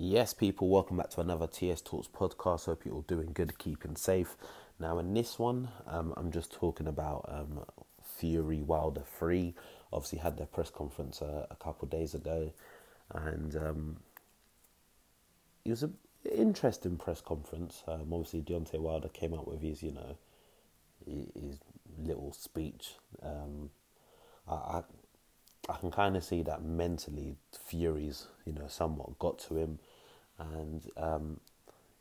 Yes, 0.00 0.32
people, 0.32 0.68
welcome 0.68 0.98
back 0.98 1.10
to 1.10 1.20
another 1.20 1.48
TS 1.48 1.80
Talks 1.80 2.06
podcast. 2.06 2.66
Hope 2.66 2.84
you're 2.84 2.94
all 2.94 3.02
doing 3.02 3.32
good, 3.34 3.58
keeping 3.58 3.96
safe. 3.96 4.36
Now, 4.78 5.00
in 5.00 5.12
this 5.12 5.40
one, 5.40 5.70
um, 5.88 6.14
I'm 6.16 6.30
just 6.30 6.52
talking 6.52 6.86
about 6.86 7.24
um, 7.28 7.64
Fury 8.16 8.62
Wilder 8.62 9.02
3. 9.18 9.56
Obviously, 9.92 10.20
had 10.20 10.38
their 10.38 10.46
press 10.46 10.70
conference 10.70 11.20
uh, 11.20 11.46
a 11.50 11.56
couple 11.56 11.88
days 11.88 12.14
ago, 12.14 12.52
and 13.12 13.56
um, 13.56 13.96
it 15.64 15.70
was 15.70 15.82
an 15.82 15.96
interesting 16.32 16.96
press 16.96 17.20
conference. 17.20 17.82
Um, 17.88 18.12
obviously, 18.12 18.42
Deontay 18.42 18.78
Wilder 18.78 19.08
came 19.08 19.34
out 19.34 19.48
with 19.48 19.62
his, 19.62 19.82
you 19.82 19.90
know, 19.90 20.16
his 21.04 21.58
little 22.00 22.32
speech. 22.32 22.94
Um, 23.20 23.70
I, 24.48 24.54
I 24.54 24.82
I 25.68 25.76
can 25.76 25.90
kind 25.90 26.16
of 26.16 26.24
see 26.24 26.42
that 26.42 26.62
mentally 26.62 27.36
Fury's, 27.66 28.26
you 28.46 28.52
know, 28.52 28.66
somewhat 28.68 29.18
got 29.18 29.38
to 29.40 29.56
him. 29.56 29.78
And, 30.38 30.82
um, 30.96 31.40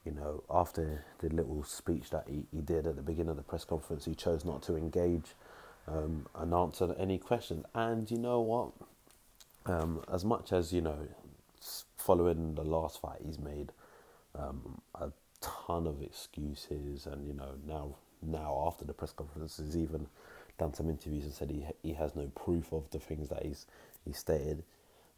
you 0.05 0.14
know, 0.14 0.44
after 0.50 1.04
the 1.20 1.30
little 1.30 1.64
speech 1.64 2.10
that 2.12 2.26
he, 2.30 2.46
he 2.52 2.62
did 2.62 2.88
at 2.88 2.96
the 2.96 3.02
beginning 3.02 3.32
of 3.32 3.38
the 3.38 3.44
press 3.44 3.66
conference, 3.66 4.05
he 4.05 4.16
chose 4.16 4.46
not 4.46 4.62
to 4.64 4.77
engage 4.77 5.36
um, 5.88 6.27
and 6.36 6.54
answer 6.54 6.96
any 6.98 7.18
questions. 7.18 7.66
And 7.76 8.10
you 8.10 8.18
know 8.18 8.40
what? 8.40 8.72
Um, 9.66 10.02
as 10.12 10.24
much 10.24 10.54
as, 10.54 10.72
you 10.72 10.82
know, 10.82 11.08
following 11.98 12.55
the 12.55 12.63
last 12.63 13.02
fight, 13.02 13.20
he's 13.26 13.40
made 13.40 13.74
um, 14.34 14.82
a 14.96 15.12
ton 15.41 15.88
of 15.88 16.02
excuses. 16.02 17.05
And, 17.05 17.27
you 17.27 17.34
know, 17.34 17.55
now, 17.68 17.96
now 18.22 18.63
after 18.66 18.86
the 18.86 18.94
press 18.94 19.12
conference, 19.12 19.60
he's 19.62 19.76
even 19.76 20.08
done 20.58 20.74
some 20.74 20.90
interviews 20.90 21.24
and 21.24 21.34
said 21.34 21.52
he 21.52 21.66
he 21.82 21.94
has 21.94 22.16
no 22.16 22.28
proof 22.36 22.74
of 22.74 22.90
the 22.92 23.00
things 23.00 23.30
that 23.30 23.44
he's 23.44 23.66
he 24.06 24.14
stated. 24.14 24.64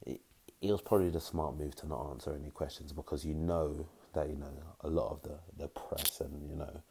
It, 0.05 0.21
it 0.61 0.71
was 0.71 0.81
probably 0.81 1.09
the 1.09 1.21
smart 1.21 1.57
move 1.57 1.75
to 1.77 1.87
not 1.87 2.09
answer 2.11 2.35
any 2.39 2.49
questions 2.49 2.91
because 2.91 3.25
you 3.25 3.33
know 3.33 3.87
that 4.13 4.29
you 4.29 4.35
know 4.35 4.51
a 4.81 4.89
lot 4.89 5.11
of 5.11 5.21
the, 5.23 5.39
the 5.57 5.67
press 5.67 6.21
and 6.21 6.49
you 6.49 6.55
know 6.55 6.81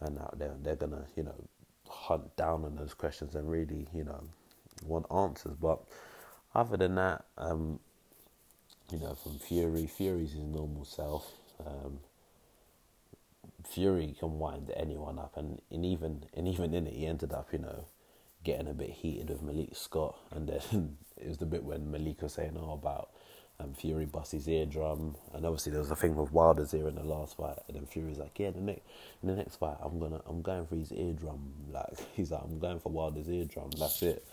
and 0.00 0.18
out 0.18 0.38
there 0.38 0.54
they're 0.62 0.76
gonna 0.76 1.06
you 1.16 1.22
know 1.22 1.48
hunt 1.88 2.36
down 2.36 2.64
on 2.64 2.76
those 2.76 2.94
questions 2.94 3.34
and 3.34 3.50
really 3.50 3.86
you 3.94 4.04
know 4.04 4.22
want 4.84 5.06
answers. 5.10 5.54
But 5.60 5.80
other 6.54 6.76
than 6.76 6.94
that, 6.96 7.24
um, 7.36 7.80
you 8.92 8.98
know, 8.98 9.14
from 9.14 9.38
Fury, 9.38 9.86
Fury's 9.86 10.32
his 10.32 10.44
normal 10.44 10.84
self. 10.84 11.30
Um, 11.64 12.00
Fury 13.64 14.14
can 14.18 14.38
wind 14.38 14.70
anyone 14.76 15.18
up, 15.18 15.36
and, 15.36 15.60
and 15.70 15.84
even 15.84 16.24
and 16.34 16.46
even 16.46 16.74
in 16.74 16.86
it, 16.86 16.94
he 16.94 17.06
ended 17.06 17.32
up, 17.32 17.48
you 17.52 17.58
know, 17.58 17.86
getting 18.44 18.68
a 18.68 18.74
bit 18.74 18.90
heated 18.90 19.28
with 19.30 19.42
Malik 19.42 19.74
Scott, 19.74 20.16
and 20.30 20.48
then 20.48 20.96
it 21.16 21.28
was 21.28 21.38
the 21.38 21.46
bit 21.46 21.64
when 21.64 21.90
Malik 21.90 22.22
was 22.22 22.34
saying, 22.34 22.56
"Oh, 22.56 22.72
about 22.72 23.10
um, 23.58 23.74
Fury 23.74 24.06
bust 24.06 24.32
his 24.32 24.48
eardrum," 24.48 25.16
and 25.34 25.44
obviously 25.44 25.72
there 25.72 25.80
was 25.80 25.90
a 25.90 25.96
thing 25.96 26.14
with 26.14 26.32
Wilder's 26.32 26.72
ear 26.72 26.88
in 26.88 26.94
the 26.94 27.02
last 27.02 27.36
fight, 27.36 27.58
and 27.66 27.76
then 27.76 27.86
Fury's 27.86 28.18
like, 28.18 28.38
"Yeah, 28.38 28.50
the 28.50 28.60
next 28.60 28.82
in 29.22 29.28
the 29.28 29.34
next 29.36 29.56
fight, 29.56 29.76
I'm 29.82 29.98
gonna 29.98 30.20
I'm 30.26 30.42
going 30.42 30.66
for 30.66 30.76
his 30.76 30.92
eardrum." 30.92 31.52
Like 31.72 31.98
he's 32.14 32.30
like, 32.30 32.42
"I'm 32.44 32.58
going 32.58 32.78
for 32.80 32.90
Wilder's 32.92 33.28
eardrum." 33.28 33.70
That's 33.78 34.02
it. 34.02 34.24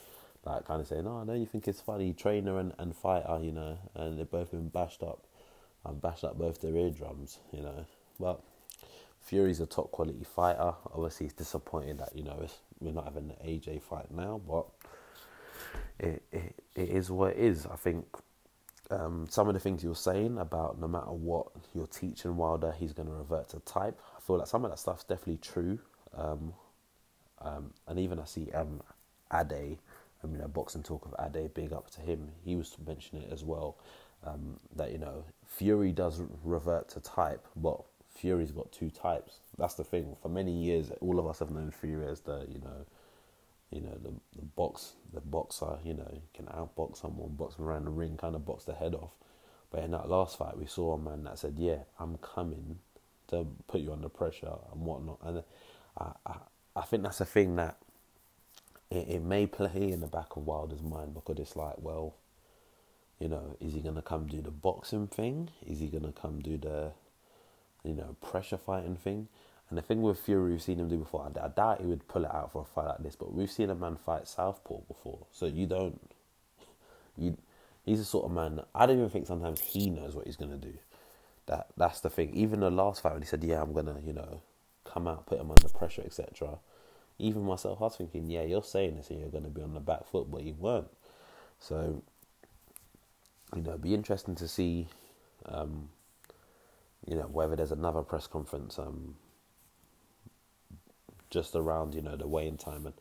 Like 0.45 0.65
kind 0.65 0.81
of 0.81 0.87
saying, 0.87 1.07
"Oh, 1.07 1.23
don't 1.25 1.39
you 1.39 1.47
think 1.47 1.67
it's 1.67 1.81
funny, 1.81 2.13
trainer 2.13 2.59
and, 2.59 2.73
and 2.77 2.95
fighter, 2.95 3.39
you 3.41 3.51
know?" 3.51 3.77
And 3.95 4.19
they've 4.19 4.29
both 4.29 4.51
been 4.51 4.69
bashed 4.69 5.01
up. 5.01 5.23
I've 5.85 6.01
bashed 6.01 6.23
up 6.23 6.37
both 6.37 6.61
their 6.61 6.75
eardrums, 6.75 7.39
you 7.51 7.61
know, 7.61 7.85
but 8.19 8.41
Fury's 9.25 9.59
a 9.59 9.65
top 9.65 9.91
quality 9.91 10.23
fighter. 10.23 10.73
Obviously, 10.93 11.25
it's 11.25 11.35
disappointing 11.35 11.97
that 11.97 12.15
you 12.15 12.23
know 12.23 12.47
we're 12.79 12.93
not 12.93 13.05
having 13.05 13.27
the 13.27 13.33
AJ 13.33 13.81
fight 13.81 14.11
now, 14.11 14.39
but 14.47 14.67
it 15.99 16.21
it, 16.31 16.55
it 16.75 16.89
is 16.89 17.09
what 17.09 17.31
it 17.31 17.39
is. 17.39 17.65
I 17.65 17.75
think 17.75 18.05
um, 18.91 19.25
some 19.27 19.47
of 19.47 19.55
the 19.55 19.59
things 19.59 19.83
you're 19.83 19.95
saying 19.95 20.37
about 20.37 20.79
no 20.79 20.87
matter 20.87 21.11
what 21.11 21.47
you're 21.73 21.87
teaching 21.87 22.37
Wilder, 22.37 22.73
he's 22.77 22.93
going 22.93 23.07
to 23.07 23.15
revert 23.15 23.49
to 23.49 23.59
type. 23.61 23.99
I 24.15 24.21
feel 24.21 24.37
like 24.37 24.47
some 24.47 24.63
of 24.63 24.69
that 24.69 24.77
stuff's 24.77 25.03
definitely 25.03 25.37
true. 25.37 25.79
Um, 26.15 26.53
um, 27.41 27.73
and 27.87 27.97
even 27.97 28.19
I 28.19 28.25
see 28.25 28.51
um, 28.51 28.81
Ade, 29.33 29.79
I 30.23 30.27
mean, 30.27 30.41
a 30.41 30.47
boxing 30.47 30.83
talk 30.83 31.07
of 31.07 31.15
Ade, 31.19 31.51
big 31.55 31.73
up 31.73 31.89
to 31.91 32.01
him. 32.01 32.29
He 32.43 32.55
was 32.55 32.75
mentioning 32.85 33.23
it 33.23 33.33
as 33.33 33.43
well. 33.43 33.77
Um, 34.23 34.59
that 34.75 34.91
you 34.91 34.97
know, 34.97 35.23
Fury 35.45 35.91
does 35.91 36.21
revert 36.43 36.89
to 36.89 36.99
type, 36.99 37.45
but 37.55 37.81
Fury's 38.15 38.51
got 38.51 38.71
two 38.71 38.89
types. 38.89 39.39
That's 39.57 39.75
the 39.75 39.83
thing. 39.83 40.15
For 40.21 40.29
many 40.29 40.51
years, 40.51 40.91
all 41.01 41.19
of 41.19 41.27
us 41.27 41.39
have 41.39 41.51
known 41.51 41.71
Fury 41.71 42.07
as 42.07 42.21
the 42.21 42.45
you 42.49 42.59
know, 42.59 42.85
you 43.71 43.81
know 43.81 43.97
the 44.01 44.13
the 44.35 44.45
box 44.45 44.93
the 45.13 45.21
boxer. 45.21 45.77
You 45.83 45.95
know, 45.95 46.21
can 46.33 46.45
outbox 46.47 46.97
someone, 47.01 47.35
box 47.35 47.55
around 47.59 47.85
the 47.85 47.91
ring, 47.91 48.17
kind 48.17 48.35
of 48.35 48.45
box 48.45 48.65
the 48.65 48.73
head 48.73 48.95
off. 48.95 49.11
But 49.71 49.83
in 49.83 49.91
that 49.91 50.09
last 50.09 50.37
fight, 50.37 50.57
we 50.57 50.65
saw 50.65 50.93
a 50.93 50.99
man 50.99 51.23
that 51.25 51.39
said, 51.39 51.55
"Yeah, 51.57 51.79
I'm 51.99 52.17
coming 52.17 52.79
to 53.27 53.45
put 53.67 53.81
you 53.81 53.91
under 53.93 54.09
pressure 54.09 54.53
and 54.71 54.81
whatnot." 54.81 55.19
And 55.23 55.43
I 55.97 56.11
I, 56.25 56.35
I 56.75 56.81
think 56.83 57.03
that's 57.03 57.21
a 57.21 57.25
thing 57.25 57.55
that 57.57 57.77
it, 58.91 59.07
it 59.09 59.21
may 59.23 59.47
play 59.47 59.91
in 59.91 60.01
the 60.01 60.07
back 60.07 60.35
of 60.35 60.45
Wilder's 60.45 60.81
mind 60.81 61.13
because 61.13 61.39
it's 61.39 61.55
like, 61.55 61.75
well, 61.77 62.15
you 63.19 63.27
know, 63.29 63.55
is 63.59 63.73
he 63.73 63.79
gonna 63.81 64.01
come 64.01 64.27
do 64.27 64.41
the 64.41 64.51
boxing 64.51 65.07
thing? 65.07 65.49
Is 65.65 65.79
he 65.79 65.87
gonna 65.87 66.11
come 66.11 66.41
do 66.41 66.57
the 66.57 66.91
you 67.85 67.93
know, 67.93 68.15
pressure 68.21 68.57
fighting 68.57 68.95
thing. 68.95 69.27
And 69.69 69.77
the 69.77 69.81
thing 69.81 70.01
with 70.01 70.19
Fury, 70.19 70.51
we've 70.51 70.61
seen 70.61 70.79
him 70.79 70.89
do 70.89 70.97
before. 70.97 71.31
I, 71.35 71.45
I 71.45 71.47
doubt 71.49 71.81
he 71.81 71.87
would 71.87 72.07
pull 72.07 72.25
it 72.25 72.33
out 72.33 72.51
for 72.51 72.61
a 72.61 72.65
fight 72.65 72.87
like 72.87 73.03
this, 73.03 73.15
but 73.15 73.33
we've 73.33 73.51
seen 73.51 73.69
a 73.69 73.75
man 73.75 73.97
fight 73.97 74.27
Southpaw 74.27 74.81
before. 74.87 75.25
So 75.31 75.45
you 75.47 75.65
don't, 75.65 75.99
you, 77.17 77.37
he's 77.83 77.99
the 77.99 78.05
sort 78.05 78.25
of 78.25 78.31
man. 78.31 78.61
I 78.73 78.85
don't 78.85 78.97
even 78.97 79.09
think 79.09 79.27
sometimes 79.27 79.61
he 79.61 79.89
knows 79.89 80.15
what 80.15 80.25
he's 80.25 80.35
gonna 80.35 80.57
do. 80.57 80.73
That 81.47 81.67
that's 81.77 82.01
the 82.01 82.09
thing. 82.09 82.31
Even 82.33 82.59
the 82.59 82.71
last 82.71 83.01
fight 83.01 83.13
when 83.13 83.21
he 83.21 83.27
said, 83.27 83.43
"Yeah, 83.43 83.61
I'm 83.61 83.73
gonna," 83.73 83.97
you 84.03 84.13
know, 84.13 84.41
come 84.83 85.07
out, 85.07 85.27
put 85.27 85.39
him 85.39 85.51
under 85.51 85.69
pressure, 85.69 86.01
etc. 86.03 86.57
Even 87.19 87.43
myself, 87.43 87.81
I 87.81 87.85
was 87.85 87.95
thinking, 87.95 88.29
"Yeah, 88.29 88.43
you're 88.43 88.63
saying 88.63 88.97
this, 88.97 89.09
and 89.09 89.19
you're 89.19 89.29
gonna 89.29 89.49
be 89.49 89.61
on 89.61 89.73
the 89.73 89.79
back 89.79 90.05
foot," 90.07 90.29
but 90.31 90.43
you 90.43 90.53
weren't. 90.53 90.89
So, 91.59 92.01
you 93.55 93.61
know, 93.61 93.71
it'd 93.71 93.81
be 93.81 93.93
interesting 93.93 94.35
to 94.35 94.47
see 94.47 94.87
um, 95.45 95.89
you 97.07 97.15
know, 97.15 97.27
whether 97.31 97.55
there's 97.55 97.71
another 97.71 98.01
press 98.01 98.27
conference 98.27 98.79
um, 98.79 99.15
just 101.29 101.55
around, 101.55 101.93
you 101.93 102.01
know, 102.01 102.15
the 102.15 102.27
weighing 102.27 102.57
time 102.57 102.85
and, 102.85 102.95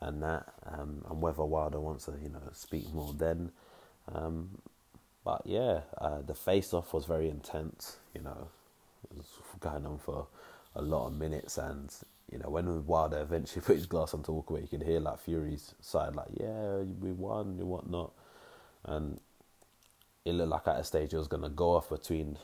and 0.00 0.22
that, 0.22 0.52
um, 0.66 1.04
and 1.08 1.22
whether 1.22 1.44
Wilder 1.44 1.80
wants 1.80 2.04
to, 2.06 2.12
you 2.22 2.28
know, 2.28 2.42
speak 2.52 2.92
more 2.92 3.12
then. 3.14 3.50
Um, 4.12 4.58
but 5.24 5.42
yeah, 5.44 5.80
uh, 5.98 6.22
the 6.22 6.34
face 6.34 6.72
off 6.74 6.92
was 6.92 7.06
very 7.06 7.28
intense, 7.28 7.96
you 8.14 8.22
know, 8.22 8.48
it 9.10 9.16
was 9.16 9.26
going 9.60 9.86
on 9.86 9.98
for 9.98 10.26
a 10.74 10.82
lot 10.82 11.06
of 11.06 11.14
minutes. 11.14 11.58
And, 11.58 11.92
you 12.30 12.38
know, 12.38 12.50
when 12.50 12.86
Wilder 12.86 13.20
eventually 13.20 13.62
put 13.66 13.76
his 13.76 13.86
glass 13.86 14.14
on 14.14 14.22
to 14.24 14.32
walk 14.32 14.50
away, 14.50 14.60
you 14.62 14.68
could 14.68 14.82
hear 14.82 15.00
like 15.00 15.18
Fury's 15.20 15.74
side, 15.80 16.14
like, 16.14 16.28
yeah, 16.38 16.78
we 17.00 17.12
won 17.12 17.56
and 17.58 17.68
whatnot. 17.68 18.12
And 18.84 19.20
it 20.24 20.32
looked 20.32 20.50
like 20.50 20.68
at 20.68 20.80
a 20.80 20.84
stage 20.84 21.14
it 21.14 21.18
was 21.18 21.28
going 21.28 21.42
to 21.42 21.48
go 21.48 21.70
off 21.76 21.88
between 21.88 22.36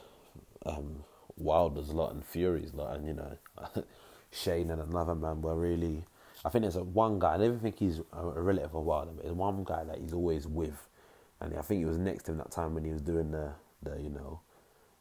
um, 0.67 1.05
Wilder's 1.37 1.91
lot 1.91 2.13
and 2.13 2.25
Fury's 2.25 2.75
lot, 2.75 2.97
and 2.97 3.07
you 3.07 3.15
know, 3.15 3.37
Shane 4.31 4.71
and 4.71 4.81
another 4.81 5.15
man 5.15 5.43
were 5.43 5.57
really. 5.57 6.05
I 6.45 6.49
think 6.49 6.63
there's 6.63 6.77
a 6.77 6.83
one 6.83 7.19
guy. 7.19 7.35
I 7.35 7.37
don't 7.39 7.47
even 7.47 7.61
think 7.61 7.79
he's 7.79 8.01
a 8.13 8.41
relative 8.41 8.75
of 8.75 8.83
Wilder, 8.85 9.13
but 9.15 9.25
there's 9.25 9.37
one 9.37 9.63
guy 9.65 9.85
that 9.85 9.99
he's 9.99 10.13
always 10.13 10.47
with, 10.47 10.89
and 11.41 11.57
I 11.57 11.63
think 11.63 11.79
he 11.81 11.85
was 11.85 11.99
next 11.99 12.25
to 12.25 12.33
him 12.33 12.39
that 12.39 12.51
time 12.51 12.75
when 12.75 12.85
he 12.85 12.91
was 12.91 13.03
doing 13.03 13.31
the 13.31 13.53
the 13.83 14.01
you 14.01 14.11
know, 14.11 14.41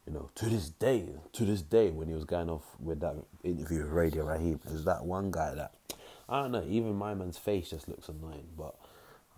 you 0.06 0.14
know, 0.14 0.30
to 0.36 0.46
this 0.46 0.70
day, 0.70 1.10
to 1.34 1.46
this 1.46 1.62
day 1.62 1.90
when 1.90 2.08
he 2.08 2.14
was 2.14 2.26
going 2.26 2.50
off 2.50 2.76
with 2.80 3.00
that 3.00 3.16
interview 3.44 3.80
with 3.80 3.92
Radio 3.92 4.26
Raheem. 4.26 4.60
There's 4.66 4.86
that 4.86 5.06
one 5.06 5.32
guy 5.32 5.56
that 5.56 5.74
I 6.30 6.44
don't 6.44 6.52
know. 6.52 6.66
Even 6.68 6.96
my 6.96 7.14
man's 7.14 7.38
face 7.38 7.70
just 7.72 7.88
looks 7.90 8.08
annoying, 8.08 8.48
but 8.58 8.76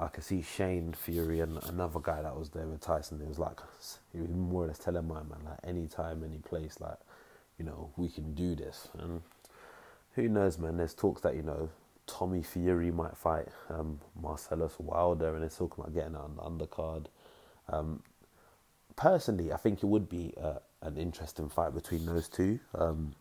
I 0.04 0.10
could 0.10 0.24
see 0.24 0.42
Shane 0.42 0.94
Fury 0.94 1.40
and 1.40 1.58
another 1.64 2.00
guy 2.00 2.22
that 2.22 2.38
was 2.38 2.50
there 2.50 2.66
with 2.66 2.82
Tyson. 2.82 3.22
It 3.22 3.28
was 3.28 3.40
like 3.40 3.60
he 4.12 4.20
was 4.20 4.32
more 4.32 4.66
or 4.66 4.68
less 4.68 4.80
telling 4.80 5.08
my 5.08 5.24
man 5.24 5.40
like 5.46 5.60
any 5.64 5.88
time, 5.88 6.24
any 6.24 6.38
place, 6.38 6.80
like 6.80 6.98
you 7.58 7.66
know 7.66 7.92
we 7.96 8.10
can 8.10 8.34
do 8.34 8.56
this. 8.56 8.90
And 9.00 9.22
who 10.16 10.28
knows, 10.30 10.58
man? 10.58 10.78
There's 10.78 10.94
talks 10.94 11.22
that 11.22 11.36
you 11.36 11.42
know 11.42 11.70
Tommy 12.06 12.44
Fury 12.44 12.92
might 12.92 13.16
fight 13.18 13.48
um, 13.70 14.00
Marcellus 14.22 14.74
Wilder, 14.78 15.34
and 15.34 15.42
they're 15.42 15.50
talking 15.50 15.84
about 15.84 15.94
getting 15.94 16.16
an 16.16 16.38
undercard. 16.38 17.06
Um, 17.70 18.04
personally, 18.96 19.54
I 19.54 19.58
think 19.58 19.84
it 19.84 19.86
would 19.86 20.10
be 20.10 20.34
uh, 20.42 20.60
an 20.82 20.98
interesting 20.98 21.50
fight 21.50 21.74
between 21.74 22.06
those 22.06 22.28
two. 22.28 22.60
Um, 22.76 23.16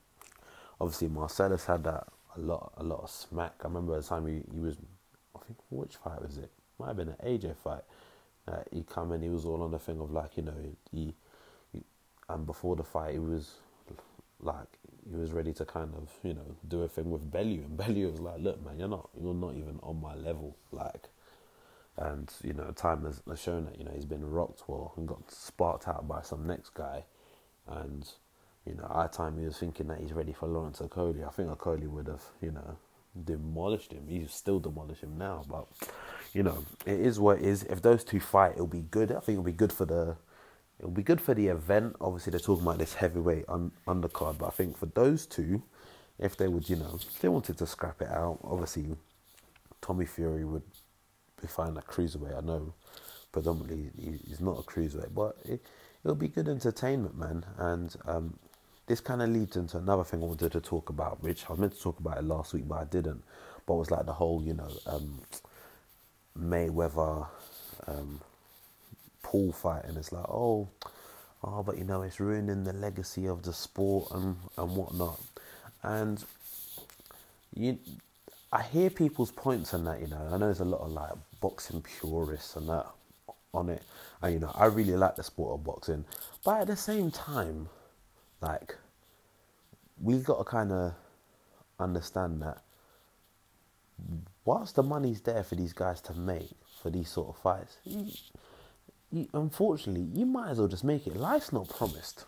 obviously, 0.81 1.09
Marcellus 1.09 1.67
had 1.67 1.85
that 1.85 2.09
a 2.37 2.41
lot, 2.41 2.73
a 2.77 2.83
lot 2.83 3.05
of 3.05 3.11
smack. 3.11 3.55
I 3.61 3.69
remember 3.69 4.01
the 4.01 4.07
time 4.07 4.27
he, 4.27 4.43
he 4.53 4.61
was, 4.61 4.77
I 5.37 5.39
think, 5.47 5.59
which 5.71 5.97
fight 5.97 6.21
was 6.21 6.39
it? 6.39 6.51
Might 6.83 6.89
have 6.89 6.97
been 6.97 7.09
an 7.09 7.17
AJ 7.25 7.57
fight. 7.57 7.83
Uh, 8.47 8.63
he 8.73 8.83
come 8.83 9.13
and 9.13 9.23
he 9.23 9.31
was 9.31 9.45
all 9.45 9.63
on 9.63 9.71
the 9.71 9.79
thing 9.79 10.01
of 10.01 10.11
like 10.11 10.37
you 10.37 10.43
know 10.43 10.55
he, 10.93 11.15
he, 11.73 11.83
and 12.29 12.45
before 12.45 12.75
the 12.75 12.83
fight 12.83 13.13
he 13.13 13.19
was 13.21 13.55
like 14.41 14.67
he 15.09 15.17
was 15.17 15.31
ready 15.31 15.53
to 15.53 15.65
kind 15.65 15.93
of 15.95 16.11
you 16.25 16.35
know 16.35 16.57
do 16.67 16.83
a 16.83 16.89
thing 16.89 17.11
with 17.11 17.31
Bellew 17.31 17.63
and 17.65 17.77
Bellew 17.77 18.11
was 18.11 18.21
like 18.21 18.41
look 18.41 18.65
man 18.65 18.79
you're 18.81 18.89
not 18.89 19.09
you're 19.21 19.33
not 19.33 19.55
even 19.55 19.79
on 19.83 20.01
my 20.01 20.17
level 20.17 20.57
like 20.73 21.09
and 21.97 22.33
you 22.43 22.53
know 22.53 22.73
time 22.73 23.05
has, 23.05 23.23
shown 23.41 23.67
that 23.67 23.79
you 23.79 23.85
know 23.85 23.93
he's 23.95 24.05
been 24.05 24.29
rocked 24.29 24.65
well 24.67 24.93
and 24.97 25.07
got 25.07 25.31
sparked 25.31 25.87
out 25.87 26.09
by 26.09 26.21
some 26.21 26.45
next 26.45 26.75
guy 26.75 27.05
and 27.69 28.09
you 28.67 28.75
know, 28.75 28.91
at 28.95 29.13
time 29.13 29.39
he 29.39 29.45
was 29.45 29.59
thinking 29.59 29.89
that 29.89 30.01
he's 30.01 30.13
ready 30.13 30.33
for 30.33 30.47
Lawrence 30.47 30.79
Okolie. 30.79 31.27
I 31.27 31.31
think 31.31 31.49
Okolie 31.49 31.89
would 31.89 32.07
have, 32.07 32.23
you 32.41 32.53
know, 32.53 32.77
demolished 33.25 33.93
him. 33.93 34.07
He's 34.09 34.33
still 34.33 34.61
demolishing 34.61 35.11
him 35.11 35.19
now, 35.19 35.45
but 35.49 35.67
you 36.33 36.43
know, 36.43 36.65
it 36.87 36.99
is 37.01 37.21
what 37.21 37.39
it 37.39 37.45
is. 37.45 37.65
If 37.65 37.83
those 37.83 38.05
two 38.05 38.21
fight, 38.21 38.53
it'll 38.53 38.67
be 38.67 38.85
good. 38.91 39.11
I 39.13 39.21
think 39.21 39.37
it'll 39.37 39.43
be 39.45 39.53
good 39.53 39.73
for 39.73 39.85
the, 39.85 40.17
it'll 40.79 40.91
be 40.91 41.03
good 41.03 41.21
for 41.21 41.35
the 41.35 41.49
event. 41.49 41.97
Obviously, 42.01 42.31
they're 42.31 42.41
talking 42.41 42.65
about 42.65 42.79
this 42.79 42.95
heavyweight 42.95 43.45
un- 43.49 43.73
undercard, 43.87 44.39
but 44.39 44.47
I 44.47 44.51
think 44.51 44.77
for 44.79 44.87
those 44.87 45.27
two, 45.27 45.63
if 46.19 46.37
they 46.37 46.49
would, 46.49 46.69
you 46.69 46.77
know, 46.77 46.93
if 46.95 47.21
they 47.21 47.29
wanted 47.29 47.59
to 47.59 47.67
scrap 47.67 48.01
it 48.01 48.09
out, 48.09 48.39
obviously, 48.45 48.87
Tommy 49.81 50.07
Fury 50.07 50.45
would 50.45 50.63
be 51.41 51.49
fine 51.49 51.77
at 51.77 51.87
cruiserweight. 51.87 52.37
I 52.37 52.41
know, 52.41 52.73
predominantly 53.33 53.91
he's 54.27 54.41
not 54.41 54.59
a 54.59 54.63
cruiserweight, 54.63 55.15
but 55.15 55.37
it, 55.45 55.61
it'll 56.05 56.15
be 56.15 56.29
good 56.29 56.49
entertainment, 56.49 57.19
man. 57.19 57.45
And 57.59 57.95
um, 58.07 58.39
this 58.87 59.01
kind 59.01 59.23
of 59.23 59.31
leads 59.31 59.57
into 59.57 59.79
another 59.79 60.05
thing 60.05 60.23
I 60.23 60.27
wanted 60.27 60.53
to 60.53 60.61
talk 60.61 60.89
about, 60.89 61.23
which 61.23 61.45
I 61.49 61.53
was 61.53 61.59
meant 61.59 61.75
to 61.75 61.81
talk 61.81 61.99
about 61.99 62.19
it 62.19 62.25
last 62.25 62.55
week, 62.55 62.69
but 62.69 62.77
I 62.79 62.85
didn't. 62.85 63.23
But 63.67 63.75
it 63.75 63.79
was 63.79 63.91
like 63.91 64.07
the 64.07 64.13
whole, 64.13 64.43
you 64.43 64.55
know, 64.55 64.71
um, 64.87 65.21
Mayweather 66.39 67.27
um, 67.87 68.21
Paul 69.23 69.53
fight, 69.53 69.85
and 69.85 69.97
it's 69.97 70.13
like, 70.13 70.29
oh, 70.29 70.69
oh, 71.45 71.63
but 71.63 71.79
you 71.79 71.85
know, 71.85 72.03
it's 72.03 72.21
ruining 72.21 72.65
the 72.65 72.73
legacy 72.73 73.27
of 73.27 73.43
the 73.43 73.53
sport 73.53 74.09
and 74.13 74.37
and 74.57 74.77
whatnot. 74.77 75.21
And 75.83 76.25
you, 77.55 77.79
I 78.53 78.63
hear 78.63 78.91
people's 78.91 79.31
points 79.31 79.75
on 79.75 79.85
that. 79.85 80.01
You 80.01 80.09
know, 80.09 80.29
I 80.29 80.33
know 80.33 80.47
there's 80.47 80.61
a 80.61 80.65
lot 80.65 80.81
of 80.81 80.93
like 80.93 81.13
boxing 81.41 81.83
purists 81.83 82.57
and 82.57 82.69
that 82.69 82.87
on 83.55 83.69
it, 83.69 83.83
and 84.23 84.33
you 84.35 84.41
know, 84.41 84.53
I 84.55 84.67
really 84.67 84.97
like 84.97 85.17
the 85.17 85.23
sport 85.23 85.59
of 85.59 85.65
boxing, 85.65 86.05
but 86.45 86.63
at 86.63 86.67
the 86.69 86.77
same 86.77 87.11
time, 87.11 87.69
like, 88.41 88.77
we 90.01 90.19
got 90.19 90.39
to 90.39 90.45
kind 90.45 90.73
of 90.73 90.95
understand 91.79 92.43
that 92.43 92.63
whilst 94.45 94.77
the 94.77 94.83
money's 94.83 95.21
there 95.23 95.45
for 95.45 95.55
these 95.55 95.73
guys 95.73 96.01
to 96.03 96.15
make 96.15 96.51
for 96.83 96.91
these 96.91 97.09
sort 97.11 97.29
of 97.29 97.43
fights, 97.43 97.77
you, 97.85 98.09
you, 99.13 99.29
unfortunately, 99.35 100.09
you 100.19 100.27
might 100.27 100.51
as 100.51 100.59
well 100.59 100.69
just 100.69 100.85
make 100.85 101.07
it. 101.07 101.17
Life's 101.17 101.53
not 101.53 101.69
promised 101.69 102.25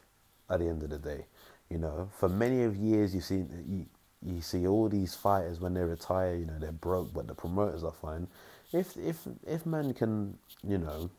at 0.50 0.60
the 0.60 0.68
end 0.68 0.82
of 0.82 0.90
the 0.90 0.98
day. 0.98 1.26
You 1.70 1.78
know, 1.78 2.10
for 2.18 2.28
many 2.28 2.62
of 2.64 2.76
years, 2.76 3.14
you 3.14 3.20
see 3.20 3.44
you, 3.68 3.86
you 4.22 4.40
see 4.40 4.66
all 4.66 4.88
these 4.88 5.14
fighters 5.14 5.60
when 5.60 5.74
they 5.74 5.80
retire. 5.82 6.34
You 6.36 6.46
know, 6.46 6.58
they're 6.58 6.72
broke, 6.72 7.12
but 7.12 7.26
the 7.26 7.34
promoters 7.34 7.84
are 7.84 7.92
fine. 7.92 8.28
If 8.72 8.96
if 8.96 9.26
if 9.46 9.66
man 9.66 9.94
can, 9.94 10.38
you 10.66 10.78
know, 10.78 11.10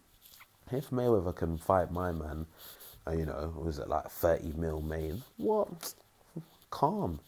if 0.72 0.90
Mayweather 0.92 1.36
can 1.36 1.58
fight 1.58 1.92
my 1.92 2.12
man, 2.12 2.46
uh, 3.08 3.12
you 3.12 3.26
know, 3.26 3.54
was 3.58 3.80
it 3.80 3.90
like 3.90 4.10
thirty 4.10 4.54
mil 4.56 4.82
main? 4.82 5.24
What? 5.38 5.94
Calm. 6.70 7.20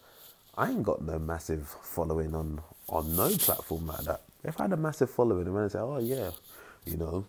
I 0.58 0.72
ain't 0.72 0.84
got 0.84 1.04
no 1.04 1.20
massive 1.20 1.68
following 1.84 2.34
on 2.36 2.62
on 2.90 3.16
no 3.16 3.30
platform 3.38 3.88
like 3.88 4.06
that. 4.06 4.22
If 4.44 4.60
I 4.60 4.66
had 4.66 4.74
a 4.74 4.78
massive 4.78 5.10
following, 5.12 5.48
and 5.48 5.58
I 5.60 5.68
say, 5.70 5.80
"Oh 5.80 6.00
yeah, 6.00 6.32
you 6.86 6.98
know, 6.98 7.26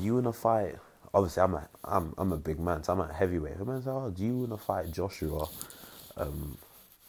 you 0.00 0.18
in 0.18 0.26
a 0.26 0.32
fight?" 0.34 0.76
Obviously, 1.14 1.42
I'm 1.42 1.54
a 1.54 1.68
I'm 1.84 2.14
I'm 2.18 2.32
a 2.32 2.38
big 2.38 2.60
man, 2.60 2.84
so 2.84 2.94
I'm 2.94 3.00
a 3.00 3.12
heavyweight. 3.12 3.54
If 3.54 3.60
a 3.60 3.64
man 3.66 3.82
say, 3.82 3.90
"Oh, 3.90 4.10
do 4.10 4.24
you 4.24 4.38
want 4.38 4.52
to 4.52 4.58
fight 4.58 4.92
Joshua?" 4.92 5.48
Um, 6.16 6.58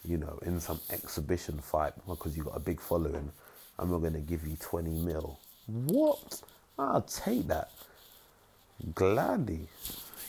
you 0.04 0.18
know, 0.18 0.38
in 0.42 0.60
some 0.60 0.80
exhibition 0.90 1.58
fight 1.60 1.94
because 2.08 2.36
you 2.36 2.44
got 2.44 2.56
a 2.56 2.60
big 2.60 2.80
following, 2.80 3.32
I'm 3.78 3.90
not 3.90 3.98
gonna 4.00 4.20
give 4.20 4.46
you 4.46 4.56
twenty 4.60 4.92
mil. 4.92 5.38
What? 5.66 6.42
I'll 6.78 7.02
take 7.02 7.48
that 7.48 7.70
gladly. 8.94 9.68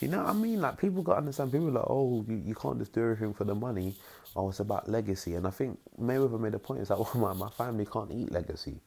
You 0.02 0.10
know 0.10 0.20
what 0.20 0.30
I 0.30 0.34
mean? 0.34 0.62
Like 0.62 0.78
people 0.80 1.04
got 1.04 1.14
to 1.14 1.20
understand. 1.20 1.52
People 1.52 1.72
like, 1.72 1.86
oh, 1.88 2.26
you, 2.28 2.42
you 2.46 2.56
can't 2.56 2.80
just 2.80 2.94
do 2.94 3.02
everything 3.02 3.34
for 3.34 3.46
the 3.46 3.56
money. 3.56 3.96
Oh, 4.36 4.50
it's 4.50 4.60
about 4.60 4.90
legacy. 4.90 5.36
And 5.36 5.48
I 5.48 5.52
think 5.52 5.80
Mayweather 6.00 6.40
made 6.40 6.54
a 6.56 6.60
point. 6.60 6.82
It's 6.82 6.90
like, 6.90 7.00
well, 7.00 7.12
my, 7.36 7.46
my 7.46 7.50
family 7.52 7.86
can't 7.86 8.12
eat 8.12 8.32
legacy. 8.32 8.80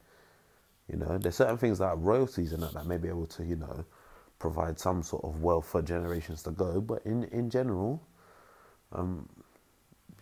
You 0.89 0.97
know, 0.97 1.17
there's 1.17 1.35
certain 1.35 1.57
things 1.57 1.79
like 1.79 1.93
royalties 1.97 2.53
and 2.53 2.63
that 2.63 2.73
that 2.73 2.85
may 2.87 2.97
be 2.97 3.09
able 3.09 3.27
to, 3.27 3.43
you 3.45 3.55
know, 3.55 3.85
provide 4.39 4.79
some 4.79 5.03
sort 5.03 5.23
of 5.23 5.41
wealth 5.41 5.67
for 5.67 5.81
generations 5.81 6.43
to 6.43 6.51
go. 6.51 6.81
But 6.81 7.05
in 7.05 7.25
in 7.25 7.49
general, 7.49 8.01
um, 8.93 9.29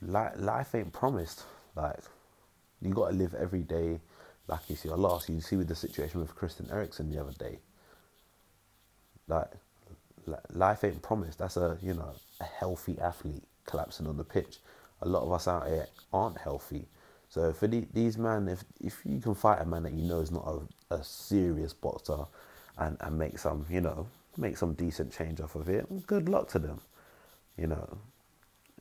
life, 0.01 0.33
life 0.37 0.75
ain't 0.75 0.93
promised. 0.93 1.43
Like 1.75 1.99
you 2.81 2.91
got 2.93 3.09
to 3.11 3.15
live 3.15 3.33
every 3.35 3.63
day 3.63 3.99
like 4.47 4.61
it's 4.69 4.85
your 4.85 4.97
last. 4.97 5.29
You 5.29 5.41
see 5.41 5.55
with 5.57 5.67
the 5.67 5.75
situation 5.75 6.21
with 6.21 6.35
Christian 6.35 6.67
Eriksen 6.71 7.09
the 7.11 7.21
other 7.21 7.33
day. 7.33 7.59
Like 9.27 9.51
life 10.53 10.83
ain't 10.83 11.01
promised. 11.01 11.39
That's 11.39 11.57
a 11.57 11.77
you 11.81 11.93
know 11.93 12.13
a 12.39 12.43
healthy 12.43 12.97
athlete 12.99 13.43
collapsing 13.65 14.07
on 14.07 14.17
the 14.17 14.23
pitch. 14.23 14.57
A 15.01 15.07
lot 15.07 15.23
of 15.23 15.31
us 15.31 15.47
out 15.47 15.67
here 15.67 15.87
aren't 16.13 16.37
healthy. 16.37 16.85
So 17.29 17.53
for 17.53 17.67
the, 17.67 17.85
these 17.93 18.17
men, 18.17 18.47
if 18.47 18.63
if 18.79 19.01
you 19.05 19.19
can 19.19 19.35
fight 19.35 19.61
a 19.61 19.65
man 19.65 19.83
that 19.83 19.93
you 19.93 20.03
know 20.03 20.19
is 20.19 20.31
not 20.31 20.47
a, 20.47 20.95
a 20.95 21.03
serious 21.03 21.73
boxer, 21.73 22.25
and 22.77 22.97
and 23.01 23.17
make 23.17 23.37
some 23.39 23.65
you 23.69 23.81
know 23.81 24.07
make 24.37 24.57
some 24.57 24.73
decent 24.73 25.11
change 25.11 25.41
off 25.41 25.55
of 25.55 25.69
it, 25.69 26.07
good 26.07 26.29
luck 26.29 26.47
to 26.49 26.59
them. 26.59 26.79
You 27.57 27.67
know, 27.67 27.97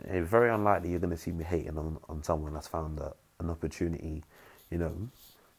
it's 0.04 0.28
very 0.28 0.50
unlikely 0.50 0.90
you're 0.90 1.00
going 1.00 1.10
to 1.10 1.16
see 1.16 1.32
me 1.32 1.44
hating 1.44 1.78
on 1.78 1.99
on 2.08 2.22
someone 2.22 2.54
that's 2.54 2.69
found 2.69 2.99
a, 2.99 3.14
an 3.40 3.50
opportunity, 3.50 4.22
you 4.70 4.78
know, 4.78 5.08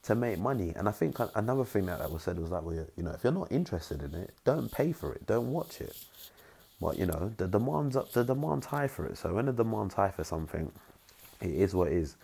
to 0.08 0.16
make 0.16 0.40
money. 0.40 0.74
And 0.76 0.90
I 0.90 0.94
think 0.94 1.18
another 1.36 1.66
thing 1.66 1.88
that, 1.88 2.12
was 2.12 2.24
said 2.24 2.40
was 2.40 2.52
that, 2.52 2.64
you 2.98 3.04
know, 3.04 3.12
if 3.12 3.24
you're 3.24 3.34
not 3.34 3.52
interested 3.52 4.02
in 4.04 4.16
it, 4.16 4.34
don't 4.46 4.72
pay 4.72 4.94
for 4.94 5.14
it, 5.14 5.28
don't 5.28 5.52
watch 5.52 5.82
it. 5.82 5.96
But 6.82 6.98
you 6.98 7.08
know, 7.08 7.34
the 7.38 7.48
demand's 7.48 7.98
up, 7.98 8.14
the 8.14 8.24
demand's 8.24 8.68
high 8.68 8.88
for 8.88 9.06
it. 9.06 9.18
So 9.18 9.34
when 9.34 9.48
the 9.48 9.54
demand's 9.54 9.96
high 9.96 10.12
for 10.12 10.24
something, 10.24 10.72
it 11.42 11.52
is 11.52 11.76
what 11.76 11.90
it 11.90 11.96
is. 11.96 12.16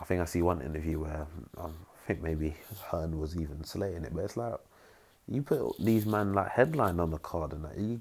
I 0.00 0.04
think 0.04 0.20
I 0.20 0.24
see 0.24 0.42
one 0.42 0.62
interview 0.62 1.00
where 1.00 1.26
um, 1.58 1.74
I 2.04 2.06
think 2.08 2.22
maybe 2.22 2.56
Hearn 2.90 3.20
was 3.20 3.36
even 3.36 3.64
slaying 3.64 4.04
it, 4.04 4.14
but 4.14 4.24
it's 4.24 4.36
like 4.36 4.54
you 5.28 5.42
put 5.42 5.78
these 5.78 6.06
men 6.06 6.32
like 6.32 6.50
headline 6.50 7.00
on 7.00 7.10
the 7.10 7.18
card 7.18 7.52
and 7.52 7.64
that 7.64 7.78
you. 7.78 8.00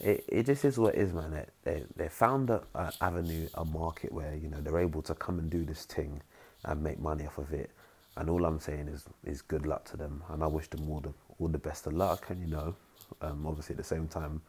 It, 0.00 0.24
it 0.28 0.46
just 0.46 0.64
is 0.64 0.78
what 0.78 0.94
it 0.94 1.00
is, 1.00 1.12
man. 1.12 1.32
They 1.32 1.46
they, 1.72 1.84
they 1.96 2.08
found 2.08 2.50
a, 2.50 2.62
a 2.74 2.92
avenue, 3.02 3.48
a 3.54 3.64
market 3.64 4.12
where 4.12 4.34
you 4.34 4.48
know 4.48 4.60
they're 4.62 4.78
able 4.78 5.02
to 5.02 5.14
come 5.14 5.38
and 5.40 5.50
do 5.50 5.64
this 5.64 5.84
thing 5.84 6.22
and 6.64 6.82
make 6.82 7.00
money 7.00 7.26
off 7.26 7.38
of 7.38 7.52
it 7.52 7.70
and 8.18 8.28
all 8.28 8.44
I'm 8.44 8.60
saying 8.60 8.88
is 8.88 9.06
is 9.24 9.42
good 9.42 9.66
luck 9.66 9.84
to 9.90 9.96
them, 9.96 10.22
and 10.30 10.42
I 10.42 10.48
wish 10.48 10.68
them 10.68 10.90
all 10.90 11.00
the 11.00 11.14
all 11.38 11.48
the 11.48 11.58
best 11.58 11.86
of 11.86 11.94
luck, 11.94 12.26
and 12.30 12.40
you 12.40 12.48
know, 12.48 12.74
um, 13.22 13.46
obviously 13.46 13.74
at 13.74 13.78
the 13.78 13.84
same 13.84 14.08
time, 14.08 14.42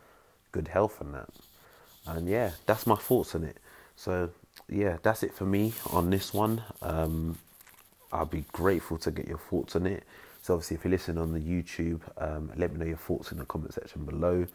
good 0.52 0.68
health 0.68 1.02
and 1.02 1.14
that. 1.14 1.30
And 2.08 2.28
yeah, 2.28 2.52
that's 2.66 2.88
my 2.88 2.96
thoughts 2.96 3.36
on 3.36 3.44
it. 3.44 3.58
So 3.96 4.32
yeah, 4.70 4.98
that's 5.04 5.24
it 5.24 5.34
for 5.36 5.46
me 5.46 5.74
on 5.92 6.10
this 6.10 6.34
one. 6.34 6.64
Um, 6.82 7.38
I'll 8.12 8.26
be 8.26 8.46
grateful 8.52 8.98
to 9.00 9.12
get 9.12 9.28
your 9.28 9.38
thoughts 9.38 9.76
on 9.76 9.86
it. 9.86 10.04
So 10.42 10.56
obviously, 10.56 10.78
if 10.78 10.84
you're 10.86 10.92
listening 10.92 11.20
on 11.20 11.34
the 11.34 11.40
YouTube, 11.40 12.02
um, 12.18 12.52
let 12.58 12.72
me 12.74 12.80
know 12.80 12.86
your 12.86 12.98
thoughts 12.98 13.32
in 13.32 13.38
the 13.38 13.46
comment 13.46 13.74
section 13.76 14.06
below. 14.06 14.48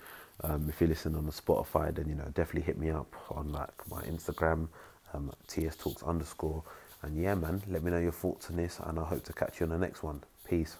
Um, 0.42 0.66
if 0.68 0.80
you're 0.80 0.88
listening 0.88 1.16
on 1.16 1.26
the 1.26 1.32
Spotify, 1.32 1.94
then 1.94 2.08
you 2.08 2.16
know 2.16 2.26
definitely 2.34 2.62
hit 2.62 2.78
me 2.78 2.90
up 2.90 3.14
on 3.30 3.52
like 3.52 3.88
my 3.88 4.02
Instagram, 4.02 4.68
um, 5.12 5.32
ts 5.46 5.76
talks 5.76 6.02
underscore. 6.02 6.64
And 7.04 7.22
yeah, 7.22 7.34
man, 7.34 7.62
let 7.68 7.82
me 7.82 7.90
know 7.90 7.98
your 7.98 8.12
thoughts 8.12 8.48
on 8.48 8.56
this, 8.56 8.80
and 8.82 8.98
I 8.98 9.04
hope 9.04 9.24
to 9.24 9.34
catch 9.34 9.60
you 9.60 9.64
on 9.64 9.70
the 9.70 9.78
next 9.78 10.02
one. 10.02 10.22
Peace. 10.48 10.76